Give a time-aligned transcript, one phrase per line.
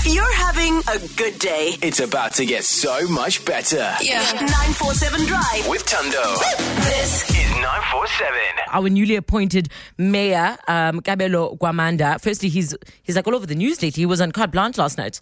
[0.00, 3.94] If you're having a good day, It's about to get so much better.
[4.00, 4.20] yeah.
[4.32, 5.68] 947 Drive.
[5.68, 6.38] With Thando.
[6.84, 8.38] This Is 947.
[8.72, 12.20] our newly appointed mayor, um, Kabelo Gwamanda.
[12.20, 14.00] Firstly, he's he's like all over the news lately.
[14.02, 15.20] He was on carte blanche last night.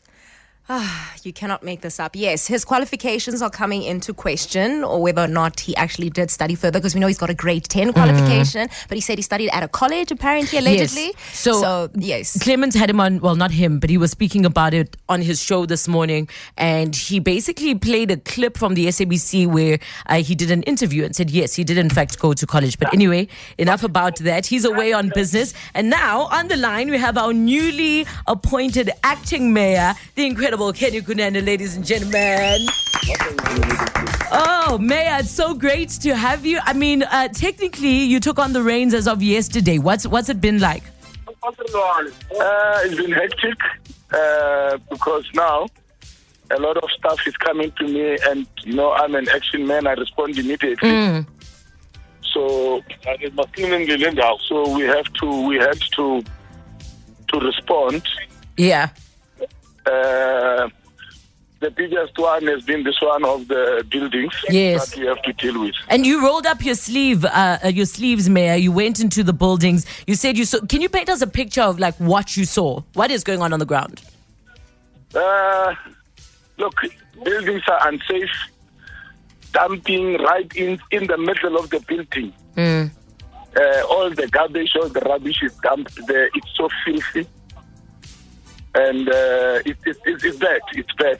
[1.22, 2.16] You cannot make this up.
[2.16, 6.54] Yes, his qualifications are coming into question, or whether or not he actually did study
[6.56, 9.48] further, because we know he's got a grade 10 qualification, but he said he studied
[9.52, 11.06] at a college, apparently, allegedly.
[11.16, 11.38] Yes.
[11.38, 12.36] So- yes.
[12.42, 15.40] Clemens had him on, well, not him, but he was speaking about it on his
[15.40, 16.28] show this morning.
[16.56, 21.04] And he basically played a clip from the SABC where uh, he did an interview
[21.04, 22.78] and said, yes, he did in fact go to college.
[22.78, 24.46] But anyway, enough about that.
[24.46, 25.54] He's away on business.
[25.74, 31.02] And now on the line, we have our newly appointed acting mayor, the incredible Kenny
[31.02, 32.66] Kunene, ladies and gentlemen.
[34.32, 36.58] Oh, Mayor, it's so great to have you.
[36.62, 39.78] I mean, uh, technically, you took on the reins as of yesterday.
[39.78, 40.82] What's what's it been like?
[42.40, 43.58] Uh, it's been hectic
[44.12, 45.66] uh, because now
[46.50, 49.86] a lot of stuff is coming to me, and you know I'm an action man.
[49.86, 50.88] I respond immediately.
[52.32, 52.82] So
[54.48, 56.22] so we have to we had to
[57.28, 58.02] to respond.
[58.56, 58.88] Yeah.
[59.86, 60.68] Uh,
[61.60, 64.90] the biggest one has been this one of the buildings Yes.
[64.90, 65.74] that we have to deal with.
[65.88, 68.56] And you rolled up your sleeve, uh, uh, your sleeves, Mayor.
[68.56, 69.86] You went into the buildings.
[70.06, 70.60] You said you saw.
[70.66, 72.82] Can you paint us a picture of like what you saw?
[72.94, 74.02] What is going on on the ground?
[75.14, 75.74] Uh,
[76.58, 76.74] look,
[77.24, 78.30] buildings are unsafe.
[79.52, 82.32] Dumping right in in the middle of the building.
[82.58, 82.90] Uh,
[83.88, 86.26] all the garbage, all the rubbish is dumped there.
[86.34, 87.26] It's so filthy,
[88.76, 90.60] and uh, it, it, it, it's bad.
[90.74, 91.18] It's bad.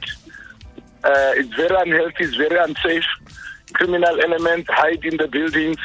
[1.02, 2.24] Uh, it's very unhealthy.
[2.24, 3.04] It's very unsafe.
[3.72, 5.78] Criminal elements hide in the buildings.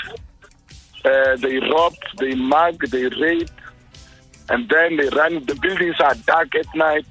[1.04, 3.50] Uh, they rob, they mug, they rape,
[4.50, 5.44] and then they run.
[5.46, 7.06] The buildings are dark at night.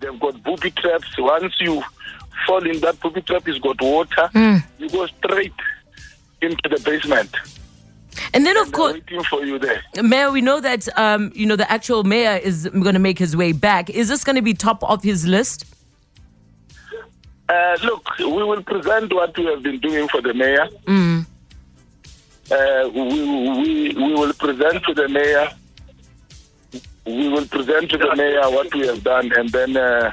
[0.00, 1.08] They've got booby traps.
[1.18, 1.82] Once you
[2.46, 4.28] fall in that booby trap, it's got water.
[4.78, 5.54] You go straight
[6.42, 7.30] into the basement.
[8.34, 9.82] And then, of course, waiting for you there.
[10.02, 13.36] Mayor, we know that um, you know the actual mayor is going to make his
[13.36, 13.90] way back.
[13.90, 15.66] Is this going to be top of his list?
[17.48, 20.68] Uh, look, we will present what we have been doing for the mayor.
[22.50, 25.48] Uh, we, we, we will present to the mayor.
[27.04, 30.10] We will present to the mayor what we have done and then uh,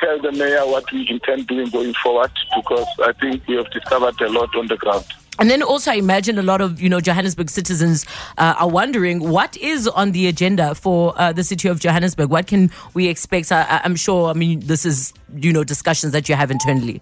[0.00, 4.20] tell the mayor what we intend doing going forward because I think we have discovered
[4.20, 5.04] a lot on the ground.
[5.38, 8.04] And then also, I imagine a lot of you know Johannesburg citizens
[8.38, 12.30] uh, are wondering what is on the agenda for uh, the city of Johannesburg.
[12.30, 13.52] What can we expect?
[13.52, 14.30] I, I'm sure.
[14.30, 17.00] I mean, this is you know discussions that you have internally.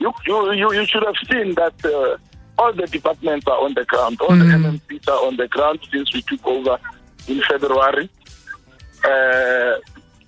[0.00, 2.16] You, you, you, you should have seen that uh,
[2.60, 4.20] all the departments are on the ground.
[4.20, 6.76] All the MMCs are on the ground since we took over
[7.28, 8.10] in February.
[9.04, 9.78] Uh,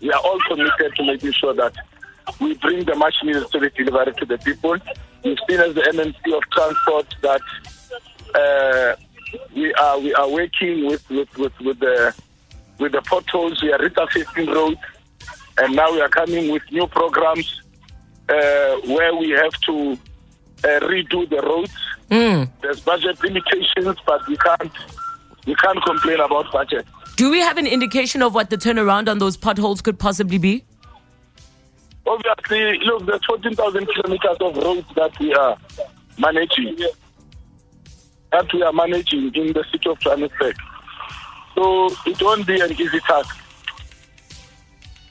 [0.01, 1.75] we are all committed to making sure that
[2.41, 4.77] we bring the much needed service delivery to the people.
[5.25, 7.41] We've seen as the MMC of transport that
[8.35, 8.97] uh,
[9.55, 12.15] we are we are working with with, with, with the
[12.79, 13.63] with the potholes.
[13.63, 14.81] We are resurfacing roads,
[15.59, 17.63] and now we are coming with new programs
[18.29, 18.35] uh,
[18.87, 19.93] where we have to
[20.65, 21.73] uh, redo the roads.
[22.61, 24.73] There's budget limitations, but we can't
[25.47, 26.87] we can't complain about budget.
[27.17, 30.65] Do we have an indication of what the turnaround on those potholes could possibly be?
[32.15, 35.57] Obviously, look, there's 14,000 kilometers of roads that we are
[36.19, 36.77] managing.
[38.31, 40.57] That we are managing in the city of Johannesburg.
[41.55, 43.37] So it won't be an easy task.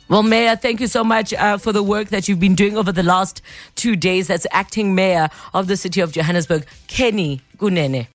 [0.09, 2.91] Well, Mayor, thank you so much uh, for the work that you've been doing over
[2.91, 3.41] the last
[3.75, 4.27] two days.
[4.27, 8.07] That's acting mayor of the city of Johannesburg, Kenny Kunene.